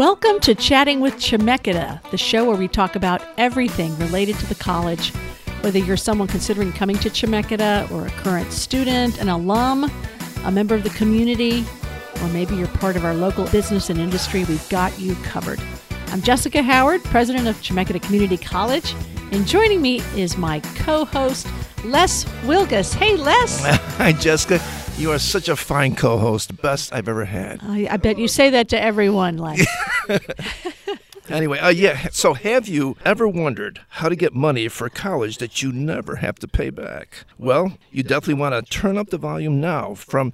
[0.00, 4.54] Welcome to Chatting with Chemeketa, the show where we talk about everything related to the
[4.54, 5.10] college.
[5.60, 9.92] Whether you're someone considering coming to Chemeketa or a current student, an alum,
[10.44, 11.66] a member of the community,
[12.22, 15.60] or maybe you're part of our local business and industry, we've got you covered.
[16.06, 18.94] I'm Jessica Howard, president of Chemeketa Community College,
[19.32, 21.46] and joining me is my co host,
[21.84, 22.94] Les Wilgus.
[22.94, 23.62] Hey, Les.
[23.98, 24.79] Hi, Jessica.
[25.00, 27.60] You are such a fine co host, best I've ever had.
[27.62, 29.66] I, I bet you say that to everyone, Les.
[31.30, 35.62] Anyway, uh, yeah, so have you ever wondered how to get money for college that
[35.62, 37.24] you never have to pay back?
[37.38, 39.94] Well, you definitely want to turn up the volume now.
[39.94, 40.32] From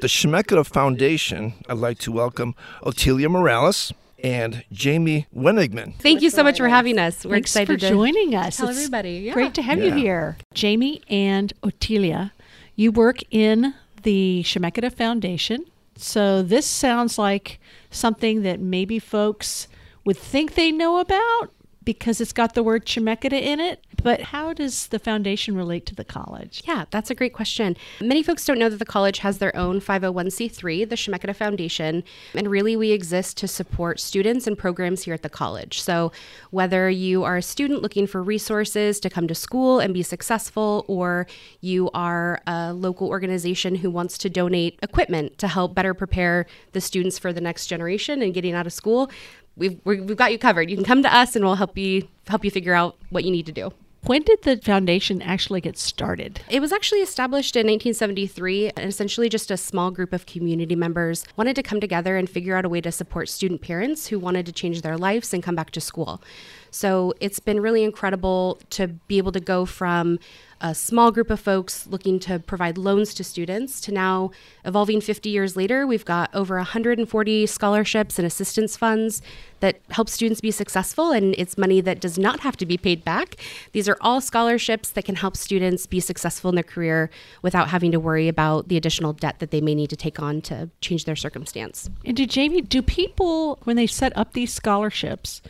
[0.00, 3.90] the Chemeketa Foundation, I'd like to welcome Otilia Morales
[4.22, 5.94] and Jamie Wenigmann.
[5.96, 7.24] Thank you so much for having us.
[7.24, 8.58] We're Thanks excited for to joining us.
[8.58, 9.20] tell It's everybody.
[9.20, 9.32] Yeah.
[9.32, 10.36] Great to have you here.
[10.52, 12.32] Jamie and Otelia,
[12.76, 13.72] you work in
[14.04, 15.64] the Chemeketa Foundation.
[15.96, 19.68] So this sounds like something that maybe folks
[20.04, 21.50] would think they know about
[21.84, 23.84] because it's got the word Chemeketa in it.
[24.02, 26.62] But how does the foundation relate to the college?
[26.66, 27.76] Yeah, that's a great question.
[28.00, 32.04] Many folks don't know that the college has their own 501c3, the Chemeketa Foundation,
[32.34, 35.80] and really we exist to support students and programs here at the college.
[35.80, 36.12] So,
[36.50, 40.84] whether you are a student looking for resources to come to school and be successful,
[40.88, 41.26] or
[41.60, 46.80] you are a local organization who wants to donate equipment to help better prepare the
[46.80, 49.10] students for the next generation and getting out of school,
[49.56, 50.70] we've, we've got you covered.
[50.70, 53.30] You can come to us and we'll help you help you figure out what you
[53.30, 53.72] need to do.
[54.06, 56.42] When did the foundation actually get started?
[56.50, 61.24] It was actually established in 1973, and essentially just a small group of community members
[61.36, 64.44] wanted to come together and figure out a way to support student parents who wanted
[64.44, 66.22] to change their lives and come back to school.
[66.70, 70.18] So it's been really incredible to be able to go from
[70.64, 74.30] a small group of folks looking to provide loans to students to now
[74.64, 79.20] evolving 50 years later, we've got over 140 scholarships and assistance funds
[79.60, 83.04] that help students be successful, and it's money that does not have to be paid
[83.04, 83.36] back.
[83.72, 87.10] These are all scholarships that can help students be successful in their career
[87.42, 90.40] without having to worry about the additional debt that they may need to take on
[90.42, 91.90] to change their circumstance.
[92.06, 95.42] And do Jamie, do people when they set up these scholarships,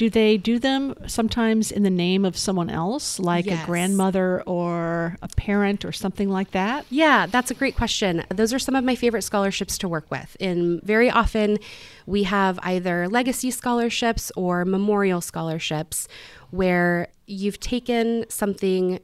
[0.00, 3.62] do they do them sometimes in the name of someone else, like Yes.
[3.62, 6.86] a grandmother or a parent or something like that?
[6.88, 8.24] Yeah, that's a great question.
[8.30, 10.38] Those are some of my favorite scholarships to work with.
[10.40, 11.58] And very often
[12.06, 16.08] we have either legacy scholarships or memorial scholarships
[16.50, 19.00] where you've taken something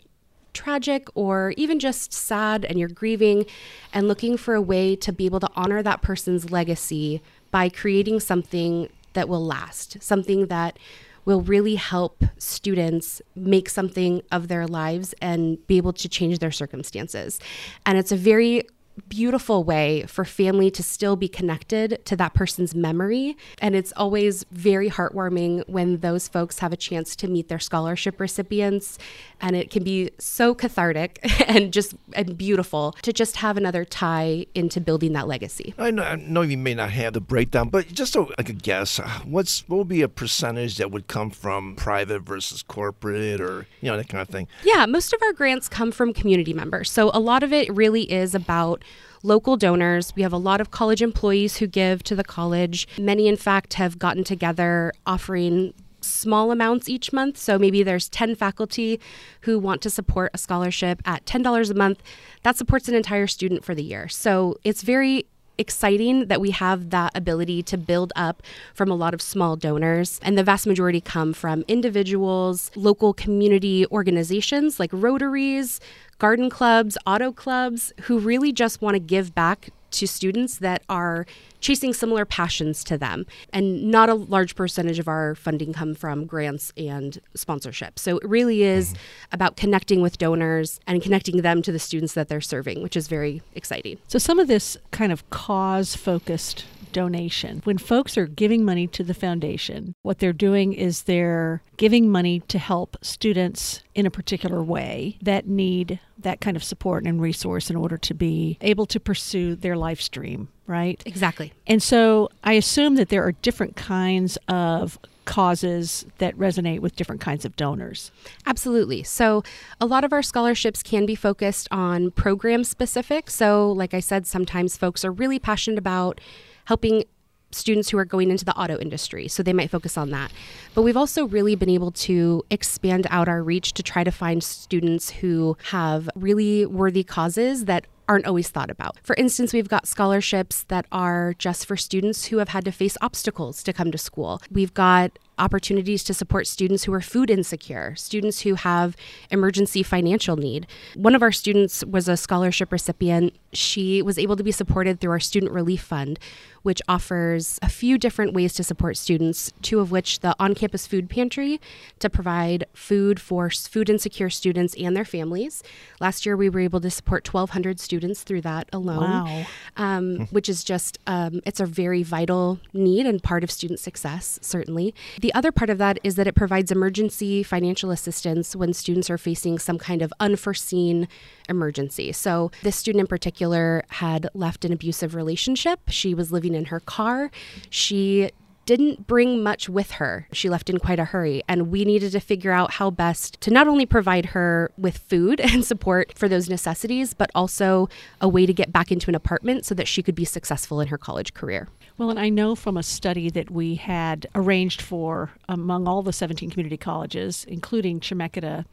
[0.54, 3.44] tragic or even just sad and you're grieving
[3.92, 7.20] and looking for a way to be able to honor that person's legacy
[7.50, 10.78] by creating something that will last, something that
[11.24, 16.52] will really help students make something of their lives and be able to change their
[16.52, 17.40] circumstances.
[17.84, 18.62] And it's a very
[19.08, 23.36] beautiful way for family to still be connected to that person's memory.
[23.60, 28.20] And it's always very heartwarming when those folks have a chance to meet their scholarship
[28.20, 28.98] recipients.
[29.40, 34.46] And it can be so cathartic and just and beautiful to just have another tie
[34.54, 35.74] into building that legacy.
[35.78, 38.54] I know, I know you may not have the breakdown, but just a, like a
[38.54, 43.66] guess, what's what would be a percentage that would come from private versus corporate, or
[43.80, 44.48] you know that kind of thing?
[44.64, 46.90] Yeah, most of our grants come from community members.
[46.90, 48.82] So a lot of it really is about
[49.26, 50.14] local donors.
[50.14, 52.86] We have a lot of college employees who give to the college.
[52.98, 57.36] Many, in fact, have gotten together offering small amounts each month.
[57.36, 59.00] So maybe there's 10 faculty
[59.40, 62.02] who want to support a scholarship at $10 a month.
[62.44, 64.06] That supports an entire student for the year.
[64.08, 65.26] So it's very
[65.58, 68.42] exciting that we have that ability to build up
[68.74, 70.20] from a lot of small donors.
[70.22, 75.80] And the vast majority come from individuals, local community organizations like Rotaries,
[76.18, 81.26] garden clubs, auto clubs, who really just want to give back to students that are
[81.60, 83.26] chasing similar passions to them.
[83.52, 87.98] And not a large percentage of our funding come from grants and sponsorship.
[87.98, 89.02] So it really is mm-hmm.
[89.32, 93.08] about connecting with donors and connecting them to the students that they're serving, which is
[93.08, 93.98] very exciting.
[94.08, 96.66] So some of this kind of cause focused
[96.96, 102.10] donation, when folks are giving money to the foundation, what they're doing is they're giving
[102.10, 107.20] money to help students in a particular way that need that kind of support and
[107.20, 111.02] resource in order to be able to pursue their life stream, right?
[111.04, 111.52] Exactly.
[111.66, 117.20] And so I assume that there are different kinds of causes that resonate with different
[117.20, 118.10] kinds of donors.
[118.46, 119.02] Absolutely.
[119.02, 119.42] So,
[119.80, 123.28] a lot of our scholarships can be focused on program specific.
[123.28, 126.20] So, like I said, sometimes folks are really passionate about
[126.66, 127.04] helping
[127.52, 129.28] students who are going into the auto industry.
[129.28, 130.30] So, they might focus on that.
[130.74, 134.42] But we've also really been able to expand out our reach to try to find
[134.42, 138.96] students who have really worthy causes that aren't always thought about.
[139.02, 142.96] For instance, we've got scholarships that are just for students who have had to face
[143.00, 144.40] obstacles to come to school.
[144.50, 148.96] We've got opportunities to support students who are food insecure, students who have
[149.30, 150.66] emergency financial need.
[150.94, 153.34] One of our students was a scholarship recipient.
[153.52, 156.18] She was able to be supported through our Student Relief Fund,
[156.66, 160.84] which offers a few different ways to support students, two of which the on campus
[160.84, 161.60] food pantry
[162.00, 165.62] to provide food for food insecure students and their families.
[166.00, 169.46] Last year, we were able to support 1,200 students through that alone, Wow.
[169.76, 174.40] um, which is just, um, it's a very vital need and part of student success,
[174.42, 174.92] certainly.
[175.20, 179.18] The other part of that is that it provides emergency financial assistance when students are
[179.18, 181.06] facing some kind of unforeseen
[181.48, 182.10] emergency.
[182.10, 185.78] So, this student in particular had left an abusive relationship.
[185.90, 187.30] She was living in her car.
[187.70, 188.30] She
[188.66, 190.26] didn't bring much with her.
[190.32, 193.52] She left in quite a hurry, and we needed to figure out how best to
[193.52, 197.88] not only provide her with food and support for those necessities, but also
[198.20, 200.88] a way to get back into an apartment so that she could be successful in
[200.88, 201.68] her college career.
[201.96, 206.12] Well, and I know from a study that we had arranged for among all the
[206.12, 208.66] 17 community colleges, including Chemeketa,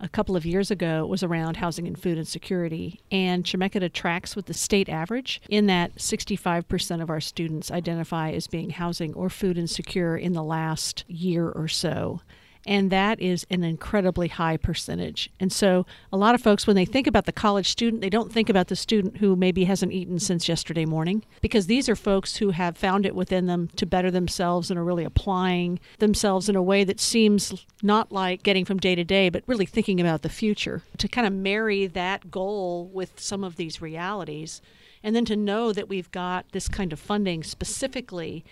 [0.00, 3.00] a couple of years ago was around housing and food insecurity.
[3.10, 8.46] And Chemeketa tracks with the state average in that 65% of our students identify as
[8.46, 12.20] being housing or food insecure in the last year or so.
[12.68, 15.30] And that is an incredibly high percentage.
[15.40, 18.30] And so, a lot of folks, when they think about the college student, they don't
[18.30, 22.36] think about the student who maybe hasn't eaten since yesterday morning, because these are folks
[22.36, 26.56] who have found it within them to better themselves and are really applying themselves in
[26.56, 30.20] a way that seems not like getting from day to day, but really thinking about
[30.20, 30.82] the future.
[30.98, 34.60] To kind of marry that goal with some of these realities,
[35.02, 38.44] and then to know that we've got this kind of funding specifically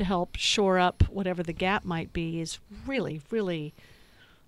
[0.00, 3.74] to help shore up whatever the gap might be is really, really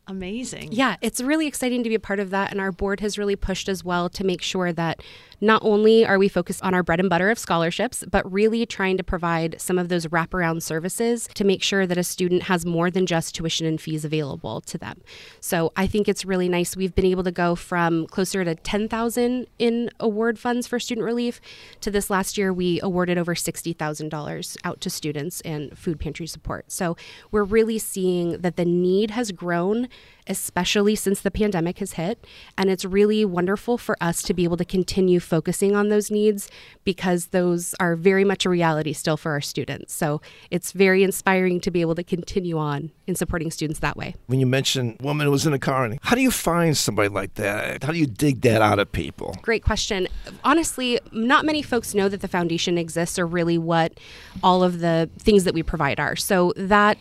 [0.07, 0.71] amazing.
[0.73, 2.51] Yeah, it's really exciting to be a part of that.
[2.51, 5.03] And our board has really pushed as well to make sure that
[5.41, 8.97] not only are we focused on our bread and butter of scholarships, but really trying
[8.97, 12.91] to provide some of those wraparound services to make sure that a student has more
[12.91, 15.01] than just tuition and fees available to them.
[15.41, 16.77] So I think it's really nice.
[16.77, 21.41] We've been able to go from closer to 10,000 in award funds for student relief
[21.81, 26.71] to this last year we awarded over $60,000 out to students and food pantry support.
[26.71, 26.97] So
[27.33, 29.89] we're really seeing that the need has grown
[30.27, 32.25] especially since the pandemic has hit.
[32.57, 36.49] And it's really wonderful for us to be able to continue focusing on those needs
[36.85, 39.93] because those are very much a reality still for our students.
[39.93, 44.15] So it's very inspiring to be able to continue on in supporting students that way.
[44.27, 47.09] When you mentioned woman who was in a car, and how do you find somebody
[47.09, 47.83] like that?
[47.83, 49.37] How do you dig that out of people?
[49.43, 50.07] Great question.
[50.45, 53.99] Honestly, not many folks know that the foundation exists or really what
[54.43, 56.15] all of the things that we provide are.
[56.15, 56.97] So that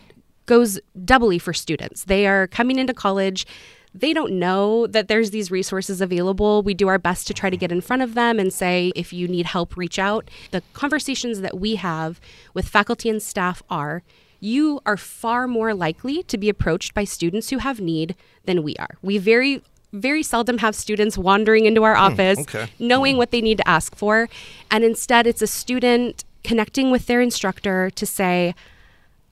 [0.46, 2.04] goes doubly for students.
[2.04, 3.46] They are coming into college.
[3.94, 6.62] They don't know that there's these resources available.
[6.62, 9.12] We do our best to try to get in front of them and say, if
[9.12, 10.30] you need help, reach out.
[10.50, 12.20] The conversations that we have
[12.54, 14.02] with faculty and staff are
[14.40, 18.74] you are far more likely to be approached by students who have need than we
[18.76, 18.96] are.
[19.00, 19.62] We very
[19.92, 22.68] very seldom have students wandering into our hmm, office okay.
[22.78, 23.18] knowing hmm.
[23.18, 24.28] what they need to ask for.
[24.70, 28.54] And instead, it's a student connecting with their instructor to say,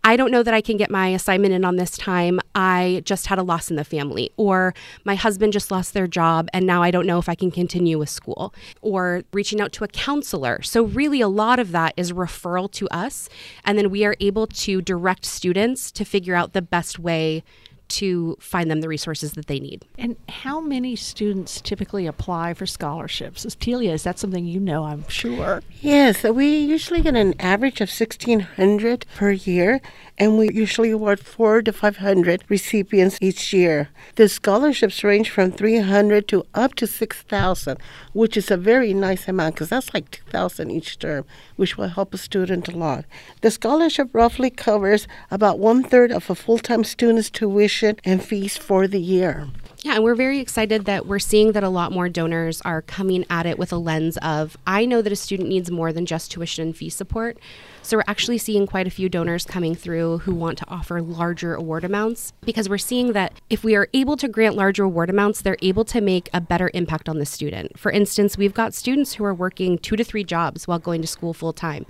[0.03, 2.41] I don't know that I can get my assignment in on this time.
[2.55, 4.31] I just had a loss in the family.
[4.37, 4.75] Or
[5.05, 7.99] my husband just lost their job and now I don't know if I can continue
[7.99, 8.55] with school.
[8.81, 10.63] Or reaching out to a counselor.
[10.63, 13.29] So, really, a lot of that is referral to us.
[13.65, 17.43] And then we are able to direct students to figure out the best way
[17.91, 19.85] to find them the resources that they need.
[19.99, 23.45] And how many students typically apply for scholarships?
[23.45, 25.63] Is Telia, is that something you know, I'm sure?
[25.81, 29.81] Yes, we usually get an average of 1,600 per year,
[30.21, 33.89] and we usually award four to 500 recipients each year.
[34.17, 37.79] The scholarships range from 300 to up to 6,000,
[38.13, 41.25] which is a very nice amount because that's like 2,000 each term,
[41.57, 43.07] which will help a student a lot.
[43.41, 48.59] The scholarship roughly covers about one third of a full time student's tuition and fees
[48.59, 49.49] for the year.
[49.83, 53.25] Yeah, and we're very excited that we're seeing that a lot more donors are coming
[53.31, 56.31] at it with a lens of I know that a student needs more than just
[56.31, 57.39] tuition and fee support.
[57.83, 61.55] So we're actually seeing quite a few donors coming through who want to offer larger
[61.55, 65.41] award amounts because we're seeing that if we are able to grant larger award amounts,
[65.41, 67.79] they're able to make a better impact on the student.
[67.79, 71.09] For instance, we've got students who are working two to three jobs while going to
[71.09, 71.87] school full time.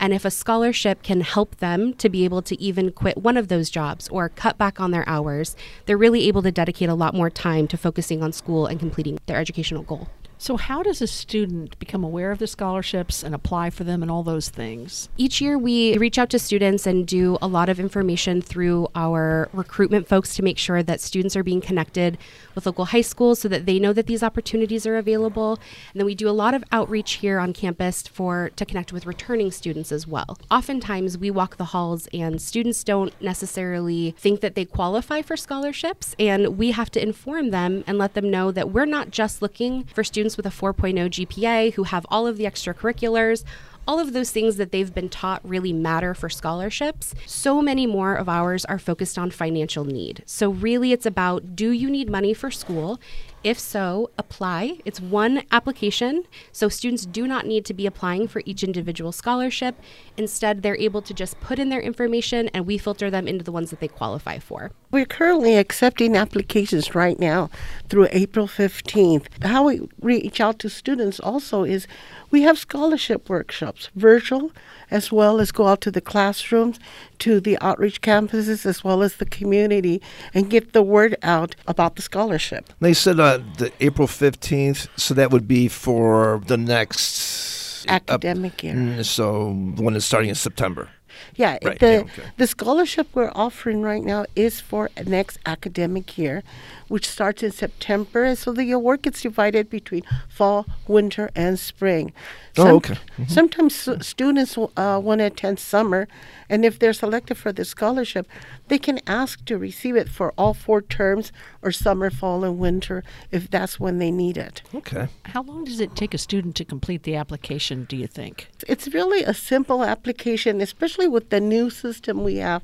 [0.00, 3.48] And if a scholarship can help them to be able to even quit one of
[3.48, 7.14] those jobs or cut back on their hours, they're really able to dedicate a lot
[7.14, 10.08] more time to focusing on school and completing their educational goal.
[10.44, 14.10] So, how does a student become aware of the scholarships and apply for them and
[14.10, 15.08] all those things?
[15.16, 19.48] Each year, we reach out to students and do a lot of information through our
[19.54, 22.18] recruitment folks to make sure that students are being connected
[22.54, 25.54] with local high schools so that they know that these opportunities are available.
[25.94, 29.06] And then we do a lot of outreach here on campus for to connect with
[29.06, 30.36] returning students as well.
[30.50, 36.14] Oftentimes, we walk the halls and students don't necessarily think that they qualify for scholarships,
[36.18, 39.84] and we have to inform them and let them know that we're not just looking
[39.84, 43.44] for students with a 4.0 GPA who have all of the extracurriculars
[43.86, 47.14] all of those things that they've been taught really matter for scholarships.
[47.26, 50.22] So many more of ours are focused on financial need.
[50.26, 53.00] So, really, it's about do you need money for school?
[53.44, 54.78] If so, apply.
[54.86, 59.78] It's one application, so students do not need to be applying for each individual scholarship.
[60.16, 63.52] Instead, they're able to just put in their information and we filter them into the
[63.52, 64.72] ones that they qualify for.
[64.90, 67.50] We're currently accepting applications right now
[67.90, 69.26] through April 15th.
[69.44, 71.86] How we reach out to students also is
[72.34, 74.50] we have scholarship workshops, virtual,
[74.90, 76.80] as well as go out to the classrooms,
[77.20, 80.02] to the outreach campuses, as well as the community,
[80.34, 82.72] and get the word out about the scholarship.
[82.80, 88.74] They said uh, the April 15th, so that would be for the next academic year.
[88.74, 90.88] Mm, so when it's starting in September.
[91.36, 92.22] Yeah, Right, the yeah, okay.
[92.36, 96.42] the scholarship we're offering right now is for next academic year,
[96.88, 98.24] which starts in September.
[98.24, 102.12] And so the award gets divided between fall, winter, and spring.
[102.56, 102.96] Oh, okay.
[103.26, 106.06] Sometimes s- students uh, want to attend summer,
[106.48, 108.28] and if they're selected for the scholarship,
[108.68, 113.02] they can ask to receive it for all four terms or summer, fall, and winter
[113.32, 114.62] if that's when they need it.
[114.74, 115.08] Okay.
[115.24, 118.48] How long does it take a student to complete the application, do you think?
[118.68, 122.62] It's really a simple application, especially with the new system we have.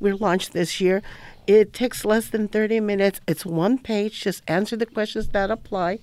[0.00, 1.02] We launched this year.
[1.46, 3.20] It takes less than 30 minutes.
[3.26, 4.20] It's one page.
[4.20, 5.98] Just answer the questions that apply.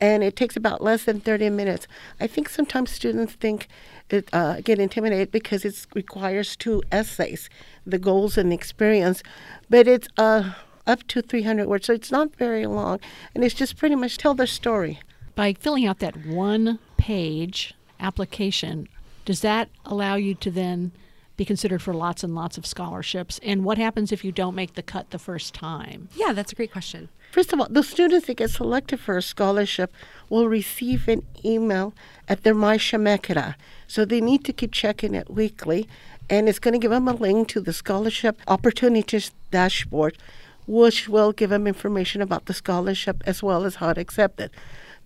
[0.00, 1.86] And it takes about less than 30 minutes.
[2.20, 3.68] I think sometimes students think
[4.10, 7.48] it, uh, get intimidated because it requires two essays,
[7.84, 9.22] the goals and the experience.
[9.68, 10.52] But it's uh,
[10.86, 13.00] up to 300 words, so it's not very long.
[13.34, 15.00] And it's just pretty much tell their story.
[15.34, 18.88] By filling out that one page application,
[19.24, 20.92] does that allow you to then
[21.38, 23.40] be considered for lots and lots of scholarships?
[23.42, 26.10] And what happens if you don't make the cut the first time?
[26.14, 27.08] Yeah, that's a great question.
[27.30, 29.92] First of all, the students that get selected for a scholarship
[30.28, 31.94] will receive an email
[32.26, 33.54] at their My Chemeketa.
[33.86, 35.88] So they need to keep checking it weekly.
[36.28, 40.18] And it's going to give them a link to the scholarship opportunities dashboard,
[40.66, 44.50] which will give them information about the scholarship as well as how to accept it.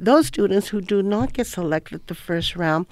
[0.02, 2.86] Those students who do not get selected the first round,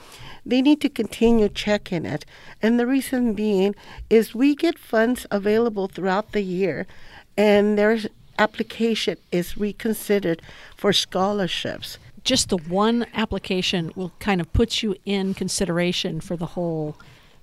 [0.46, 2.24] they need to continue checking it.
[2.62, 3.74] And the reason being
[4.08, 6.86] is we get funds available throughout the year,
[7.36, 8.06] and there's
[8.38, 10.40] application is reconsidered
[10.76, 11.98] for scholarships.
[12.22, 16.96] Just the one application will kind of put you in consideration for the whole.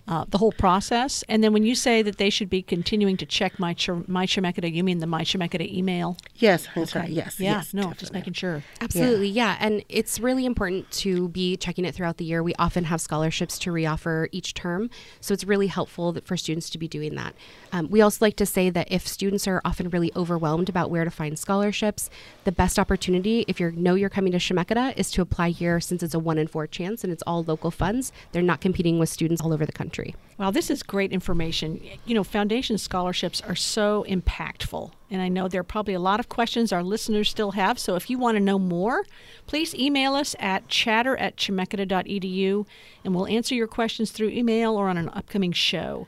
[0.08, 3.26] Uh, the whole process, and then when you say that they should be continuing to
[3.26, 6.16] check my Ch- my Chemeketa, you mean the my Chemeketa email?
[6.36, 7.10] Yes, I'm sorry.
[7.10, 7.38] Yes.
[7.42, 8.64] Yeah, yes, no, just making sure.
[8.80, 9.58] Absolutely, yeah.
[9.60, 12.42] And it's really important to be checking it throughout the year.
[12.42, 16.70] We often have scholarships to reoffer each term, so it's really helpful that for students
[16.70, 17.36] to be doing that.
[17.74, 21.04] Um, we also like to say that if students are often really overwhelmed about where
[21.04, 22.10] to find scholarships,
[22.46, 26.02] the best opportunity, if you know you're coming to Chemeketa, is to apply here since
[26.02, 28.14] it's a one in four chance and it's all local funds.
[28.32, 29.97] They're not competing with students all over the country.
[30.38, 31.82] Wow, this is great information.
[32.06, 34.92] You know, foundation scholarships are so impactful.
[35.10, 37.80] And I know there are probably a lot of questions our listeners still have.
[37.80, 39.04] So if you want to know more,
[39.48, 42.66] please email us at chatter at chemeketa.edu
[43.04, 46.08] and we'll answer your questions through email or on an upcoming show.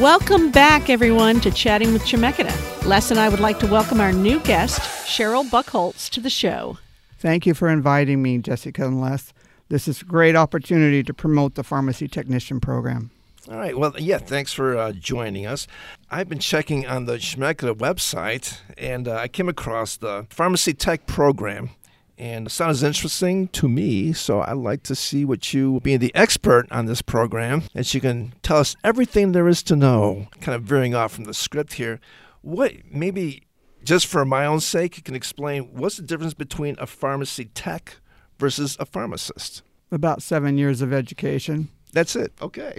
[0.00, 2.84] Welcome back, everyone, to Chatting with Chemeketa.
[2.84, 6.76] Les and I would like to welcome our new guest, Cheryl Buckholz, to the show.
[7.20, 9.32] Thank you for inviting me, Jessica and Les.
[9.68, 13.12] This is a great opportunity to promote the pharmacy technician program.
[13.46, 13.78] All right.
[13.78, 15.66] Well, yeah, thanks for uh, joining us.
[16.10, 21.06] I've been checking on the Chemeketa website, and uh, I came across the Pharmacy Tech
[21.06, 21.70] program.
[22.18, 26.14] And it sounds interesting to me, so I'd like to see what you, being the
[26.16, 30.26] expert on this program, that you can tell us everything there is to know.
[30.40, 32.00] Kind of veering off from the script here.
[32.42, 33.44] What, maybe
[33.84, 37.98] just for my own sake, you can explain what's the difference between a pharmacy tech
[38.38, 39.62] versus a pharmacist?
[39.92, 41.68] About seven years of education.
[41.92, 42.32] That's it.
[42.42, 42.78] Okay.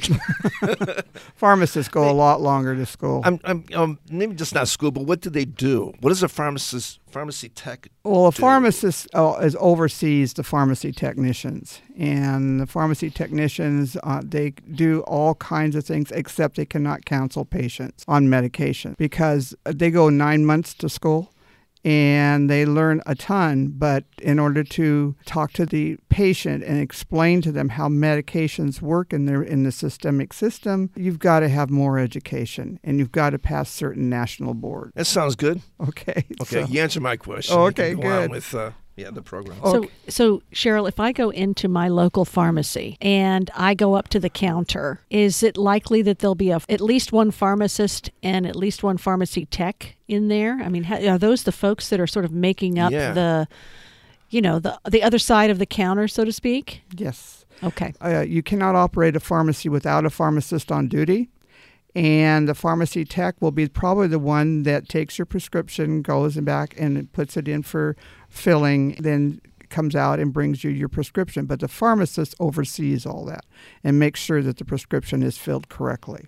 [1.35, 3.21] Pharmacists go a lot longer to school.
[3.23, 5.93] I'm, I'm um, maybe just not school, but what do they do?
[6.01, 7.89] What does a pharmacist, pharmacy tech?
[8.03, 8.39] well, a do?
[8.39, 15.35] pharmacist uh, is oversees the pharmacy technicians, and the pharmacy technicians uh, they do all
[15.35, 20.73] kinds of things except they cannot counsel patients on medication because they go nine months
[20.75, 21.31] to school.
[21.85, 27.41] And they learn a ton, but in order to talk to the patient and explain
[27.43, 31.69] to them how medications work in their in the systemic system, you've got to have
[31.69, 34.91] more education and you've got to pass certain national board.
[34.95, 35.61] That sounds good.
[35.79, 36.25] Okay.
[36.41, 37.55] Okay, so- you answered my question.
[37.57, 38.31] Oh, You can okay, good.
[38.31, 39.57] with uh, yeah the program.
[39.63, 44.19] So, so Cheryl, if I go into my local pharmacy and I go up to
[44.19, 48.55] the counter, is it likely that there'll be a, at least one pharmacist and at
[48.55, 50.59] least one pharmacy tech in there?
[50.61, 53.13] I mean, ha- are those the folks that are sort of making up Yeah.
[53.13, 53.47] the,
[54.29, 56.81] you know, the the other side of the counter, so to speak?
[56.95, 57.45] Yes.
[57.63, 57.93] Okay.
[58.01, 61.29] uh, you cannot operate a pharmacy without a pharmacist on duty.
[61.95, 66.45] And the pharmacy tech will be probably the one that takes your prescription, goes and
[66.45, 67.95] back and puts it in for
[68.29, 71.45] filling, then comes out and brings you your prescription.
[71.45, 73.45] But the pharmacist oversees all that
[73.83, 76.27] and makes sure that the prescription is filled correctly.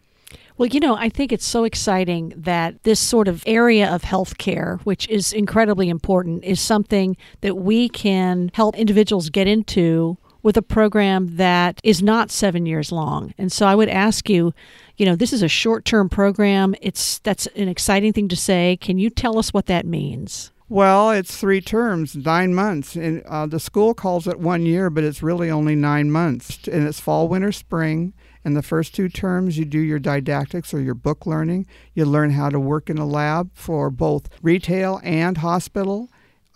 [0.58, 4.80] Well, you know, I think it's so exciting that this sort of area of healthcare,
[4.82, 10.62] which is incredibly important, is something that we can help individuals get into with a
[10.62, 13.34] program that is not seven years long.
[13.38, 14.54] And so I would ask you,
[15.02, 16.76] you know, this is a short term program.
[16.80, 18.78] It's that's an exciting thing to say.
[18.80, 20.52] Can you tell us what that means?
[20.70, 22.96] Well, it's three terms, nine months.
[22.96, 26.68] And uh, the school calls it one year, but it's really only nine months.
[26.68, 28.14] And it's fall, winter, spring.
[28.46, 31.66] And the first two terms, you do your didactics or your book learning.
[31.96, 36.12] You learn how to work in a lab for both retail and hospital.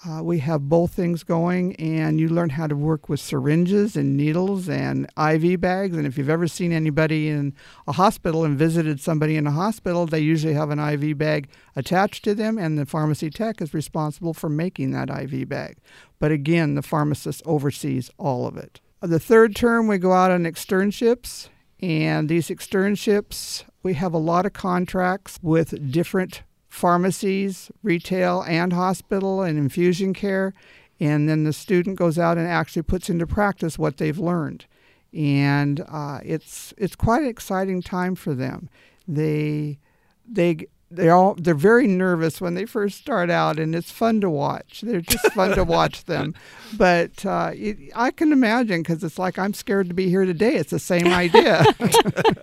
[0.07, 4.15] Uh, we have both things going, and you learn how to work with syringes and
[4.15, 5.97] needles and IV bags.
[5.97, 7.55] And if you've ever seen anybody in
[7.87, 12.23] a hospital and visited somebody in a hospital, they usually have an IV bag attached
[12.25, 15.77] to them, and the pharmacy tech is responsible for making that IV bag.
[16.19, 18.81] But again, the pharmacist oversees all of it.
[19.01, 21.49] The third term, we go out on externships,
[21.81, 26.43] and these externships, we have a lot of contracts with different
[26.75, 30.53] pharmacies, retail, and hospital and infusion care.
[30.99, 34.65] And then the student goes out and actually puts into practice what they've learned.
[35.13, 38.69] And uh, it's it's quite an exciting time for them.
[39.07, 39.79] They
[40.27, 44.29] they they all they're very nervous when they first start out, and it's fun to
[44.29, 44.81] watch.
[44.81, 46.35] They're just fun to watch them.
[46.77, 50.55] But uh, it, I can imagine because it's like I'm scared to be here today.
[50.55, 51.65] It's the same idea.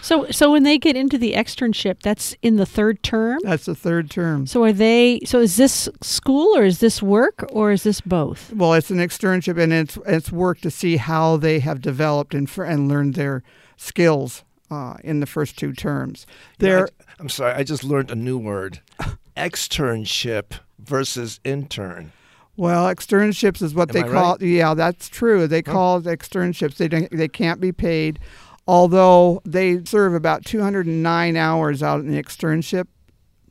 [0.00, 3.40] So so when they get into the externship, that's in the third term.
[3.42, 4.46] That's the third term.
[4.46, 8.52] So are they so is this school or is this work or is this both?
[8.54, 12.48] Well, it's an externship, and it's it's work to see how they have developed and
[12.58, 13.42] and learned their
[13.76, 16.26] skills uh, in the first two terms.
[16.28, 18.80] Know, They're I, am sorry, I just learned a new word:
[19.36, 22.12] externship versus intern.
[22.56, 24.32] well, externships is what Am they I call.
[24.32, 24.42] right?
[24.42, 25.46] Yeah, that's true.
[25.46, 26.76] They call it externships.
[26.76, 28.18] They don't, they can't be paid,
[28.66, 32.86] although they serve about 209 hours out in the externship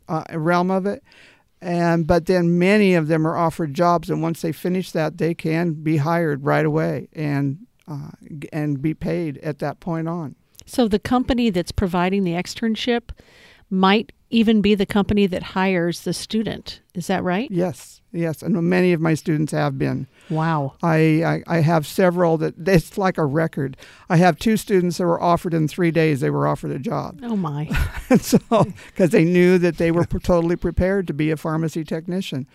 [0.07, 1.03] uh, realm of it.
[1.59, 5.33] And but then many of them are offered jobs, and once they finish that, they
[5.33, 8.11] can be hired right away and uh,
[8.53, 10.35] and be paid at that point on.
[10.67, 13.09] So the company that's providing the externship
[13.69, 16.81] might even be the company that hires the student.
[16.93, 17.49] Is that right?
[17.49, 20.07] Yes, yes, and many of my students have been.
[20.29, 20.73] Wow.
[20.83, 23.77] I, I, I have several that it's like a record.
[24.09, 26.19] I have two students that were offered in three days.
[26.19, 27.67] They were offered a job, Oh my.
[28.19, 28.39] so
[28.87, 32.47] because they knew that they were totally prepared to be a pharmacy technician,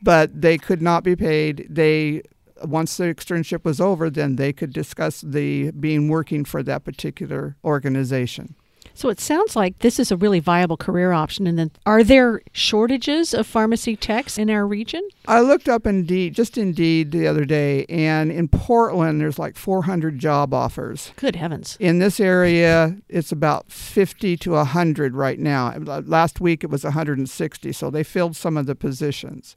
[0.00, 1.66] but they could not be paid.
[1.68, 2.22] They
[2.62, 7.56] once the externship was over, then they could discuss the being working for that particular
[7.64, 8.54] organization.
[8.94, 11.46] So it sounds like this is a really viable career option.
[11.46, 15.08] And then, are there shortages of pharmacy techs in our region?
[15.28, 20.18] I looked up Indeed, just Indeed, the other day, and in Portland, there's like 400
[20.18, 21.12] job offers.
[21.14, 21.76] Good heavens.
[21.78, 25.76] In this area, it's about 50 to 100 right now.
[25.78, 29.54] Last week, it was 160, so they filled some of the positions.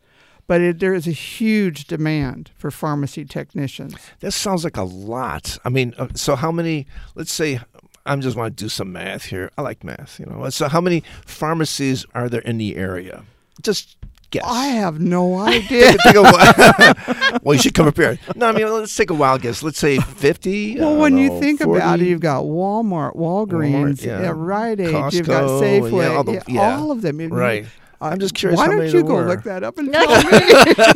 [0.48, 3.96] But it, there is a huge demand for pharmacy technicians.
[4.20, 5.58] That sounds like a lot.
[5.64, 7.60] I mean, uh, so how many, let's say,
[8.06, 9.52] I'm just want to do some math here.
[9.58, 10.50] I like math, you know.
[10.50, 13.24] So how many pharmacies are there in the area?
[13.62, 13.98] Just
[14.32, 14.44] guess.
[14.46, 15.92] I have no idea.
[15.92, 17.40] take, take a while.
[17.44, 18.18] well, you should come up here.
[18.36, 19.62] No, I mean, let's take a wild guess.
[19.62, 20.80] Let's say 50.
[20.80, 21.80] Well, when know, you think 40.
[21.80, 24.22] about it, you've got Walmart, Walgreens, Walmart, yeah.
[24.24, 24.34] yeah.
[24.36, 26.78] Rite Aid, Costco, you've got Safeway, yeah, all, the, yeah.
[26.78, 27.20] all, of them.
[27.28, 27.68] Right.
[28.02, 28.58] I'm just curious.
[28.58, 29.28] Why don't you go were.
[29.28, 30.32] look that up and tell me?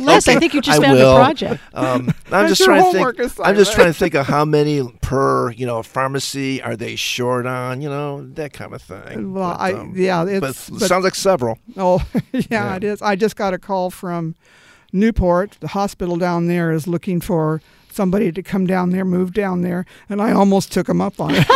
[0.04, 1.16] Les, I think you just I found will.
[1.16, 1.62] a project.
[1.76, 3.18] Um, I'm just trying to think.
[3.18, 3.48] Assignment.
[3.48, 7.46] I'm just trying to think of how many per you know pharmacy are they short
[7.46, 7.82] on?
[7.82, 9.34] You know that kind of thing.
[9.34, 11.58] Well, but, I um, yeah, it's but, but, sounds like several.
[11.76, 13.02] Oh yeah, yeah, it is.
[13.02, 14.34] I just got a call from
[14.92, 15.58] Newport.
[15.60, 17.60] The hospital down there is looking for
[17.96, 21.32] somebody to come down there, move down there, and I almost took him up on
[21.34, 21.46] it.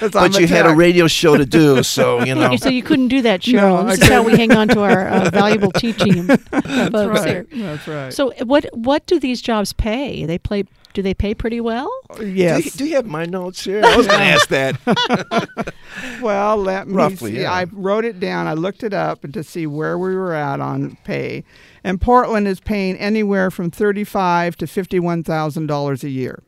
[0.12, 2.56] but you had a radio show to do, so you know.
[2.56, 3.82] so you couldn't do that, Cheryl.
[3.82, 7.26] No, this is how we hang on to our uh, valuable teaching folks right.
[7.26, 7.46] here.
[7.52, 8.12] That's right.
[8.12, 10.24] So what what do these jobs pay?
[10.24, 11.90] They play do they pay pretty well?
[12.10, 12.62] Uh, yes.
[12.62, 13.82] Do you, do you have my notes here?
[13.84, 15.72] I was going to ask that.
[16.22, 17.40] well, let me Roughly, see.
[17.42, 17.52] Yeah.
[17.52, 18.46] I wrote it down.
[18.46, 21.44] I looked it up to see where we were at on pay.
[21.84, 26.42] And Portland is paying anywhere from thirty-five to fifty-one thousand dollars a year,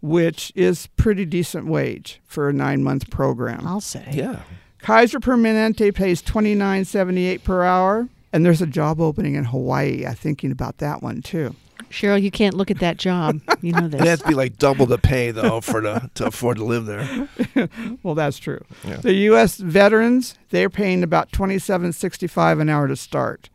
[0.00, 3.66] which is pretty decent wage for a nine-month program.
[3.66, 4.06] I'll say.
[4.12, 4.40] Yeah.
[4.80, 10.04] Kaiser Permanente pays twenty-nine seventy-eight per hour, and there's a job opening in Hawaii.
[10.06, 11.54] I'm thinking about that one too.
[11.92, 13.40] Cheryl, you can't look at that job.
[13.60, 14.00] You know this.
[14.00, 16.86] It has to be like double the pay though for the to afford to live
[16.86, 17.28] there.
[18.02, 18.64] well, that's true.
[18.84, 18.96] Yeah.
[18.96, 19.56] The U.S.
[19.56, 23.50] veterans they're paying about twenty-seven sixty-five an hour to start,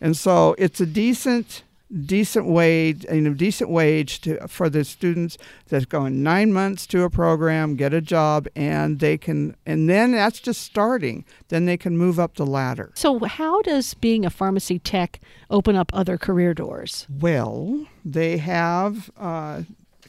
[0.00, 5.36] and so it's a decent decent wage, you know, decent wage to, for the students
[5.68, 10.12] that's going nine months to a program, get a job, and they can, and then
[10.12, 11.24] that's just starting.
[11.48, 12.92] Then they can move up the ladder.
[12.94, 17.06] So, how does being a pharmacy tech open up other career doors?
[17.08, 19.62] Well, they have uh,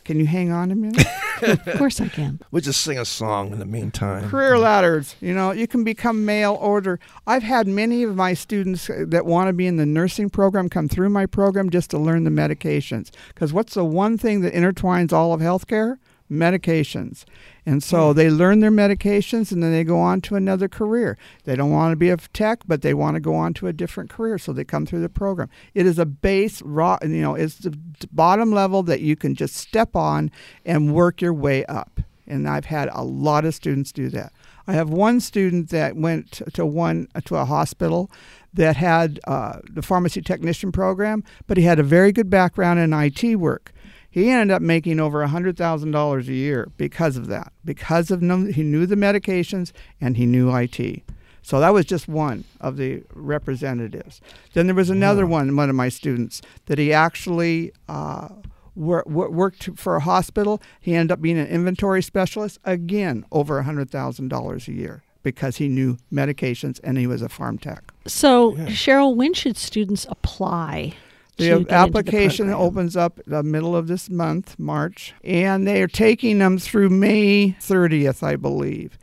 [0.03, 1.07] can you hang on a minute?
[1.67, 2.39] of course I can.
[2.51, 4.29] We'll just sing a song in the meantime.
[4.29, 5.15] Career ladders.
[5.21, 6.99] You know, you can become mail order.
[7.27, 10.69] I've had many of my students uh, that want to be in the nursing program
[10.69, 13.11] come through my program just to learn the medications.
[13.29, 15.97] Because what's the one thing that intertwines all of healthcare?
[16.33, 17.23] Medications.
[17.65, 18.15] And so mm.
[18.15, 21.17] they learn their medications and then they go on to another career.
[21.45, 23.73] They don't want to be a tech, but they want to go on to a
[23.73, 24.37] different career.
[24.37, 25.49] So they come through the program.
[25.73, 27.77] It is a base, raw, you know, it's the
[28.11, 30.31] bottom level that you can just step on
[30.65, 32.01] and work your way up.
[32.25, 34.31] And I've had a lot of students do that.
[34.65, 38.09] I have one student that went to one to a hospital
[38.53, 42.93] that had uh, the pharmacy technician program, but he had a very good background in
[42.93, 43.73] IT work.
[44.13, 48.85] He ended up making over $100,000 a year because of that, because of he knew
[48.85, 51.01] the medications and he knew IT.
[51.41, 54.21] So that was just one of the representatives.
[54.53, 58.27] Then there was another one, one of my students, that he actually uh,
[58.75, 60.61] wor- worked for a hospital.
[60.79, 65.97] He ended up being an inventory specialist, again, over $100,000 a year because he knew
[66.13, 67.91] medications and he was a farm tech.
[68.05, 68.65] So, yeah.
[68.67, 70.93] Cheryl, when should students apply
[71.37, 76.39] the application the opens up the middle of this month, March, and they are taking
[76.39, 78.97] them through May 30th, I believe.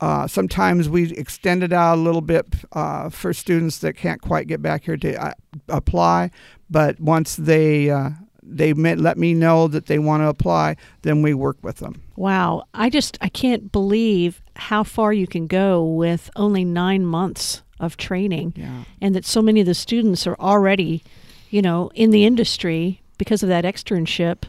[0.00, 4.48] Uh, sometimes we extend it out a little bit uh, for students that can't quite
[4.48, 5.32] get back here to uh,
[5.68, 6.30] apply,
[6.68, 8.10] but once they uh,
[8.42, 12.02] they let me know that they want to apply, then we work with them.
[12.16, 17.62] Wow, I just I can't believe how far you can go with only nine months
[17.78, 18.82] of training, yeah.
[19.00, 21.04] and that so many of the students are already
[21.52, 24.44] you know, in the industry because of that externship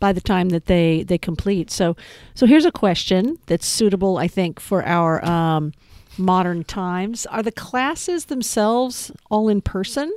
[0.00, 1.70] by the time that they they complete.
[1.70, 1.94] So
[2.34, 5.72] so here's a question that's suitable, I think, for our um,
[6.16, 7.26] modern times.
[7.26, 10.10] Are the classes themselves all in person?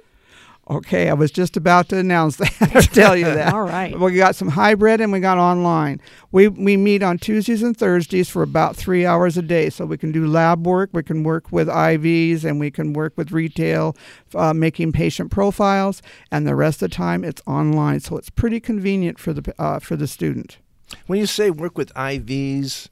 [0.70, 2.54] Okay, I was just about to announce that.
[2.58, 3.54] To tell you that.
[3.54, 4.00] All right.
[4.00, 6.00] We got some hybrid and we got online.
[6.32, 9.98] We we meet on Tuesdays and Thursdays for about three hours a day, so we
[9.98, 13.96] can do lab work, we can work with IVs, and we can work with retail,
[14.36, 18.00] uh, making patient profiles, and the rest of the time it's online.
[18.00, 20.60] So it's pretty convenient for the uh, for the student.
[21.08, 22.88] When you say work with IVs,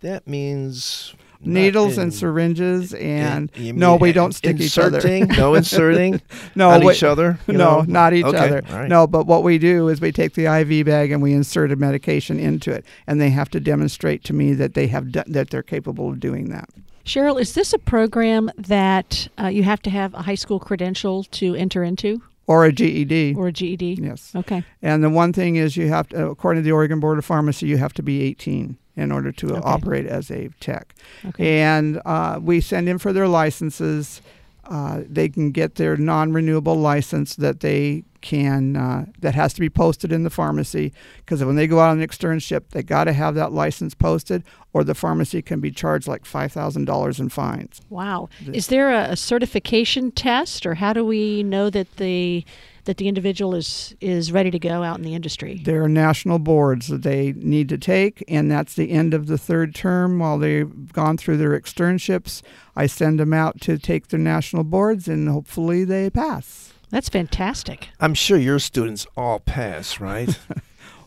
[0.00, 4.96] that means needles in- and syringes, and You no, mean we don't stick each other.
[4.98, 5.28] inserting?
[5.36, 6.20] no inserting.
[6.54, 7.38] no, on wait- each other.
[7.46, 7.82] no, know?
[7.82, 8.62] not each Okay, other.
[8.70, 8.88] all right.
[8.88, 11.76] No, but what we do is we take the IV bag and we insert a
[11.76, 15.50] medication into it, and they have to demonstrate to me that they have do- that
[15.50, 16.68] they're capable of doing that.
[17.04, 21.22] Cheryl, is this a program that uh, you have to have a high school credential
[21.24, 23.34] to enter into Or a GED.
[23.36, 23.98] or a GED?
[24.02, 24.32] yes.
[24.34, 24.64] Okay.
[24.82, 27.66] And the one thing is, you have to, according to the Oregon Board of Pharmacy,
[27.68, 29.60] you have to be 18 in order to Okay.
[29.64, 30.94] operate as a tech.
[31.26, 31.60] Okay.
[31.60, 34.22] And uh, we send in for their licenses.
[34.64, 39.70] Uh, they can get their non-renewable license that they can uh, that has to be
[39.70, 43.12] posted in the pharmacy because when they go out on an externship, they got to
[43.12, 47.28] have that license posted, or the pharmacy can be charged like five thousand dollars in
[47.28, 47.80] fines.
[47.88, 48.28] Wow.
[48.52, 52.44] Is there a, a certification test, or how do we know that the
[52.86, 55.60] that the individual is is ready to go out in the industry?
[55.64, 59.38] There are national boards that they need to take, and that's the end of the
[59.38, 60.18] third term.
[60.18, 62.42] While they've gone through their externships,
[62.74, 66.72] I send them out to take their national boards, and hopefully they pass.
[66.96, 67.90] That's fantastic.
[68.00, 70.38] I'm sure your students all pass, right?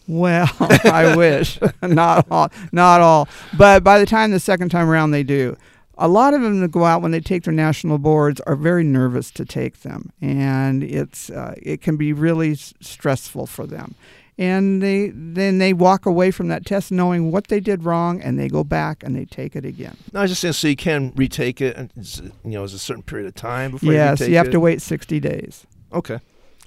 [0.07, 5.11] Well, I wish not all, not all, but by the time the second time around,
[5.11, 5.55] they do.
[5.99, 8.83] A lot of them that go out when they take their national boards are very
[8.83, 13.93] nervous to take them, and it's uh, it can be really s- stressful for them.
[14.39, 18.39] And they then they walk away from that test knowing what they did wrong, and
[18.39, 19.95] they go back and they take it again.
[20.11, 21.91] no, I was just saying, so you can retake it, and
[22.43, 24.51] you know, is a certain period of time before yes, you you have it?
[24.51, 25.67] to wait sixty days.
[25.91, 26.19] Okay.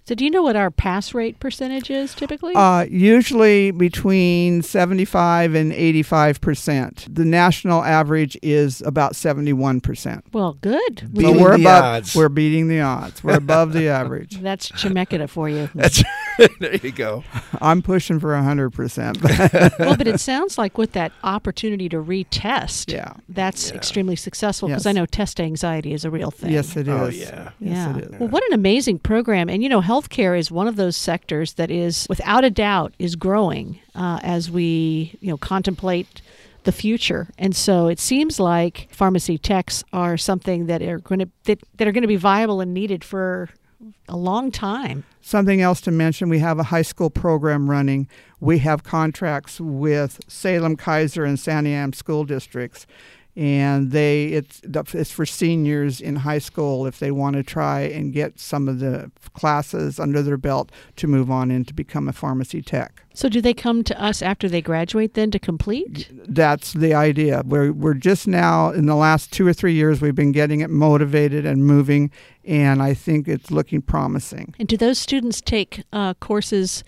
[0.04, 2.54] So, do you know what our pass rate percentage is typically?
[2.56, 7.06] Uh, usually between 75 and 85 percent.
[7.08, 10.24] The national average is about 71 percent.
[10.32, 11.08] well, good.
[11.14, 11.84] So we're the above.
[11.84, 12.16] odds.
[12.16, 13.22] We're beating the odds.
[13.22, 14.40] We're above the average.
[14.42, 15.70] That's Chemeketa for you.
[15.74, 16.02] That's
[16.58, 17.22] there you go.
[17.60, 19.22] I'm pushing for 100 percent.
[19.22, 23.12] well, but it sounds like with that opportunity to retest, Yeah.
[23.28, 23.76] that's Yeah.
[23.76, 24.90] extremely successful because Yes.
[24.90, 26.50] I know test anxiety is a real thing.
[26.50, 26.94] yes, it is.
[26.94, 27.50] Oh yeah.
[27.60, 27.96] Yes, yeah.
[27.98, 28.18] it is.
[28.20, 29.48] Well, what an amazing program.
[29.48, 33.16] And, you know, healthcare is one of those sectors that is, without a doubt, is
[33.16, 36.22] growing uh, as we, you know, contemplate
[36.64, 37.28] the future.
[37.38, 41.88] And so it seems like pharmacy techs are something that are going to that, that
[41.88, 43.48] are going to be viable and needed for
[44.08, 45.04] a long time.
[45.20, 48.08] Something else to mention: we have a high school program running.
[48.40, 52.86] We have contracts with Salem, Keizer, and Santiam school districts,
[53.34, 54.60] and they it's
[54.94, 58.78] it's for seniors in high school if they want to try and get some of
[58.78, 63.02] the classes under their belt to move on and to become a pharmacy tech.
[63.14, 66.10] So do they come to us after they graduate then to complete?
[66.12, 67.42] That's the idea.
[67.46, 70.68] We're we're just now in the last two or three years we've been getting it
[70.70, 72.10] motivated and moving,
[72.44, 74.54] and I think it's looking promising.
[74.58, 76.84] And do those students take uh, courses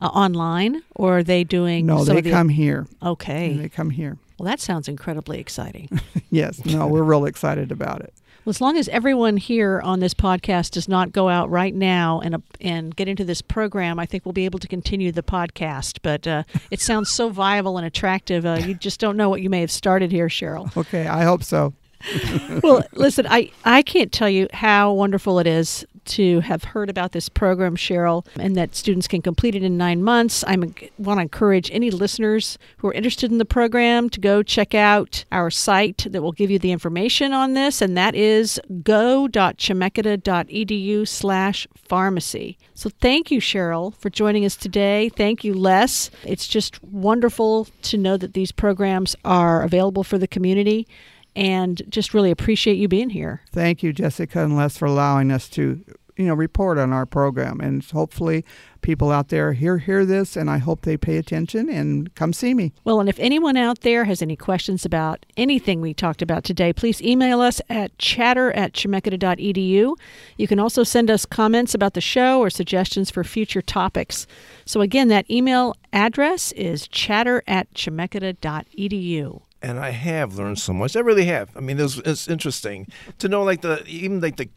[0.00, 2.86] uh, online or are they doing No, they the- come here.
[3.02, 3.56] Okay.
[3.56, 4.16] They come here.
[4.42, 5.88] Well, that sounds incredibly exciting.
[6.34, 8.14] Yes, no, we're real excited about it.
[8.46, 12.22] Well, as long as everyone here on this podcast does not go out right now
[12.24, 15.22] and uh, and get into this program, I think we'll be able to continue the
[15.22, 15.98] podcast.
[16.00, 18.46] But uh, it sounds so viable and attractive.
[18.46, 20.74] Uh, you just don't know what you may have started here, Cheryl.
[20.74, 21.74] Okay, I hope so.
[22.62, 27.12] well, listen, I, I can't tell you how wonderful it is to have heard about
[27.12, 30.42] this program, Cheryl, and that students can complete it in nine months.
[30.44, 34.74] I want to encourage any listeners who are interested in the program to go check
[34.74, 41.08] out our site that will give you the information on this, and that is go.chemeketa.edu
[41.08, 42.58] slash pharmacy.
[42.74, 45.08] So thank you, Cheryl, for joining us today.
[45.10, 46.10] Thank you, Les.
[46.24, 50.86] It's just wonderful to know that these programs are available for the community
[51.34, 53.42] and just really appreciate you being here.
[53.52, 55.84] Thank you, Jessica and Les, for allowing us to,
[56.16, 57.60] you know, report on our program.
[57.60, 58.44] And hopefully,
[58.82, 62.52] people out there hear hear this, and I hope they pay attention and come see
[62.52, 62.72] me.
[62.84, 66.72] Well, and if anyone out there has any questions about anything we talked about today,
[66.72, 69.96] please email us at chatter at chemeketa.edu.
[70.36, 74.26] You can also send us comments about the show or suggestions for future topics.
[74.66, 79.42] So again, that email address is chatter at chemeketa.edu.
[79.62, 80.96] and I have learned so much.
[80.96, 81.50] I really have.
[81.56, 82.86] I mean, it's, it's interesting
[83.18, 84.48] to know, like the even like the,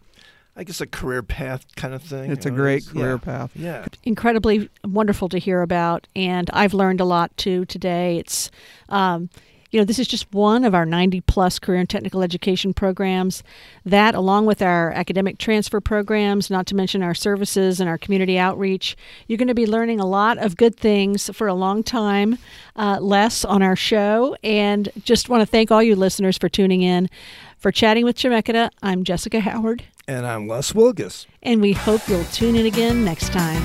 [0.55, 2.31] I guess a career path kind of thing.
[2.31, 3.17] It's a know, great it's- career yeah.
[3.17, 3.51] path.
[3.55, 3.85] Yeah.
[4.03, 8.17] incredibly wonderful to hear about, and I've learned a lot too today.
[8.17, 8.51] It's,
[8.89, 9.29] um,
[9.71, 13.43] you know, this is just one of our 90 plus career and technical education programs.
[13.85, 18.37] That, along with our academic transfer programs, not to mention our services and our community
[18.37, 18.95] outreach,
[19.27, 22.37] you're going to be learning a lot of good things for a long time,
[22.75, 24.35] uh, less on our show.
[24.43, 27.09] And just want to thank all you listeners for tuning in.
[27.57, 31.25] For chatting with Chemeketa, I'm Jessica Howard, And I'm Les Wilgus.
[31.41, 33.63] and we hope you'll tune in again next time.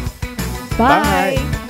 [0.79, 1.67] Bye.